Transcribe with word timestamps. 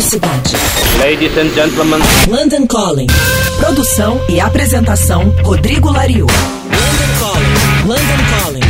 Cidade. 0.00 0.54
Ladies 1.00 1.36
and 1.36 1.50
gentlemen. 1.54 2.00
London 2.26 2.66
Calling. 2.66 3.08
Produção 3.60 4.18
e 4.28 4.40
apresentação 4.40 5.34
Rodrigo 5.42 5.90
Lariu. 5.90 6.26
London 6.26 7.18
Calling. 7.18 7.88
London 7.88 8.24
Calling. 8.42 8.60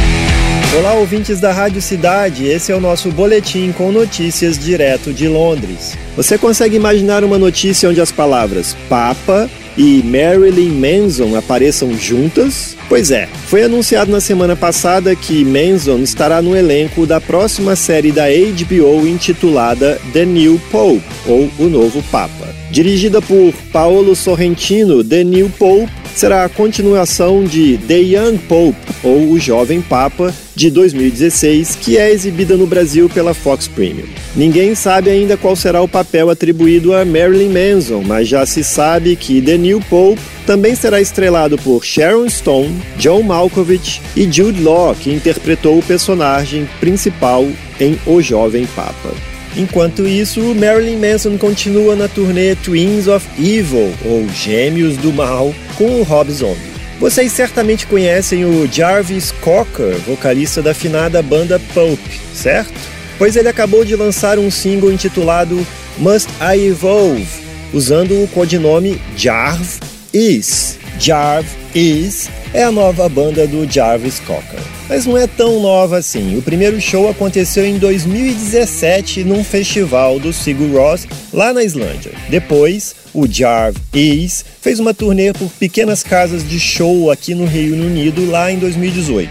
Olá, 0.78 0.94
ouvintes 0.94 1.38
da 1.38 1.52
Rádio 1.52 1.80
Cidade. 1.80 2.46
Esse 2.46 2.72
é 2.72 2.74
o 2.74 2.80
nosso 2.80 3.10
boletim 3.12 3.72
com 3.72 3.92
notícias 3.92 4.58
direto 4.58 5.12
de 5.12 5.28
Londres. 5.28 5.96
Você 6.16 6.36
consegue 6.38 6.76
imaginar 6.76 7.22
uma 7.22 7.38
notícia 7.38 7.88
onde 7.88 8.00
as 8.00 8.10
palavras 8.10 8.74
Papa 8.88 9.48
e 9.76 10.02
Marilyn 10.02 10.70
Manson 10.70 11.36
apareçam 11.36 11.96
juntas? 11.98 12.76
Pois 12.88 13.10
é, 13.10 13.28
foi 13.46 13.62
anunciado 13.62 14.10
na 14.10 14.20
semana 14.20 14.54
passada 14.54 15.16
que 15.16 15.44
Manson 15.44 15.98
estará 15.98 16.42
no 16.42 16.56
elenco 16.56 17.06
da 17.06 17.20
próxima 17.20 17.74
série 17.74 18.12
da 18.12 18.24
HBO 18.26 19.06
intitulada 19.06 20.00
The 20.12 20.24
New 20.24 20.60
Pope, 20.70 21.02
ou 21.26 21.50
O 21.58 21.68
Novo 21.68 22.02
Papa. 22.10 22.54
Dirigida 22.70 23.20
por 23.20 23.52
Paolo 23.72 24.14
Sorrentino, 24.16 25.04
The 25.04 25.24
New 25.24 25.50
Pope 25.58 26.01
será 26.14 26.44
a 26.44 26.48
continuação 26.48 27.44
de 27.44 27.78
The 27.78 27.98
Young 27.98 28.38
Pope, 28.48 28.78
ou 29.02 29.30
O 29.30 29.38
Jovem 29.38 29.80
Papa, 29.80 30.34
de 30.54 30.70
2016, 30.70 31.76
que 31.76 31.96
é 31.96 32.10
exibida 32.12 32.56
no 32.56 32.66
Brasil 32.66 33.08
pela 33.08 33.34
Fox 33.34 33.66
Premium. 33.66 34.06
Ninguém 34.36 34.74
sabe 34.74 35.10
ainda 35.10 35.36
qual 35.36 35.56
será 35.56 35.80
o 35.82 35.88
papel 35.88 36.30
atribuído 36.30 36.94
a 36.94 37.04
Marilyn 37.04 37.48
Manson, 37.48 38.02
mas 38.06 38.28
já 38.28 38.44
se 38.44 38.62
sabe 38.62 39.16
que 39.16 39.40
The 39.40 39.56
New 39.56 39.80
Pope 39.88 40.20
também 40.46 40.74
será 40.74 41.00
estrelado 41.00 41.56
por 41.58 41.84
Sharon 41.84 42.28
Stone, 42.28 42.82
John 42.98 43.22
Malkovich 43.22 44.00
e 44.16 44.30
Jude 44.30 44.62
Law, 44.62 44.94
que 44.94 45.12
interpretou 45.12 45.78
o 45.78 45.82
personagem 45.82 46.68
principal 46.80 47.46
em 47.80 47.98
O 48.06 48.20
Jovem 48.20 48.66
Papa. 48.74 49.31
Enquanto 49.56 50.06
isso, 50.06 50.54
Marilyn 50.54 50.96
Manson 50.96 51.36
continua 51.36 51.94
na 51.94 52.08
turnê 52.08 52.54
Twins 52.54 53.06
of 53.06 53.26
Evil, 53.38 53.92
ou 54.04 54.26
Gêmeos 54.30 54.96
do 54.96 55.12
Mal, 55.12 55.54
com 55.76 56.00
o 56.00 56.02
Rob 56.02 56.30
Zombie. 56.32 56.72
Vocês 56.98 57.32
certamente 57.32 57.86
conhecem 57.86 58.44
o 58.44 58.66
Jarvis 58.70 59.32
Cocker, 59.40 59.96
vocalista 60.06 60.62
da 60.62 60.72
finada 60.72 61.20
banda 61.20 61.60
Pulp, 61.74 62.00
certo? 62.34 62.72
Pois 63.18 63.36
ele 63.36 63.48
acabou 63.48 63.84
de 63.84 63.94
lançar 63.94 64.38
um 64.38 64.50
single 64.50 64.92
intitulado 64.92 65.66
Must 65.98 66.28
I 66.40 66.68
Evolve, 66.68 67.26
usando 67.74 68.22
o 68.22 68.28
codinome 68.28 69.00
Jarv 69.16 69.80
Is. 70.14 70.81
Jarv 70.98 71.46
Is 71.74 72.28
é 72.54 72.64
a 72.64 72.70
nova 72.70 73.08
banda 73.08 73.46
do 73.46 73.70
Jarvis 73.70 74.20
Cocker. 74.20 74.60
Mas 74.88 75.06
não 75.06 75.16
é 75.16 75.26
tão 75.26 75.60
nova 75.60 75.98
assim. 75.98 76.36
O 76.36 76.42
primeiro 76.42 76.80
show 76.80 77.08
aconteceu 77.08 77.64
em 77.64 77.78
2017 77.78 79.24
num 79.24 79.42
festival 79.42 80.18
do 80.18 80.32
Sigur 80.32 80.76
Rós, 80.76 81.06
lá 81.32 81.52
na 81.52 81.64
Islândia. 81.64 82.12
Depois, 82.28 82.94
o 83.14 83.26
Jarv 83.26 83.76
Is 83.94 84.44
fez 84.60 84.78
uma 84.78 84.92
turnê 84.92 85.32
por 85.32 85.48
pequenas 85.52 86.02
casas 86.02 86.46
de 86.46 86.60
show 86.60 87.10
aqui 87.10 87.34
no 87.34 87.46
Reino 87.46 87.86
Unido 87.86 88.30
lá 88.30 88.52
em 88.52 88.58
2018. 88.58 89.30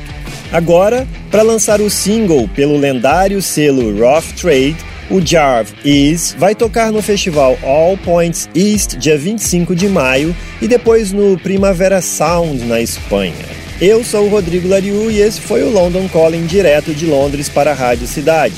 Agora, 0.51 1.07
para 1.29 1.43
lançar 1.43 1.79
o 1.79 1.89
single 1.89 2.47
pelo 2.49 2.77
lendário 2.77 3.41
selo 3.41 3.97
Rough 3.97 4.33
Trade, 4.35 4.75
o 5.11 5.21
Jarv 5.23 5.67
Is 5.83 6.35
vai 6.37 6.55
tocar 6.55 6.91
no 6.91 7.01
festival 7.01 7.57
All 7.61 7.97
Points 7.97 8.49
East 8.55 8.95
dia 8.95 9.17
25 9.17 9.75
de 9.75 9.89
maio 9.89 10.35
e 10.61 10.67
depois 10.67 11.11
no 11.11 11.37
Primavera 11.37 12.01
Sound 12.01 12.63
na 12.63 12.79
Espanha. 12.79 13.61
Eu 13.79 14.03
sou 14.03 14.25
o 14.25 14.29
Rodrigo 14.29 14.67
Lariu 14.67 15.11
e 15.11 15.19
esse 15.19 15.41
foi 15.41 15.63
o 15.63 15.69
London 15.69 16.07
Calling 16.07 16.45
direto 16.45 16.93
de 16.93 17.05
Londres 17.05 17.49
para 17.49 17.71
a 17.71 17.73
Rádio 17.73 18.07
Cidade. 18.07 18.55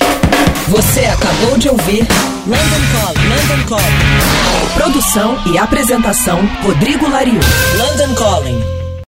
Você 0.67 1.01
acabou 1.05 1.57
de 1.57 1.69
ouvir 1.69 2.05
London 2.45 2.83
Calling. 2.93 3.29
London 3.29 3.67
Calling. 3.67 4.73
Produção 4.75 5.53
e 5.53 5.57
apresentação 5.57 6.39
Rodrigo 6.61 7.09
Lariu. 7.09 7.39
London 7.78 8.13
Calling. 8.16 8.82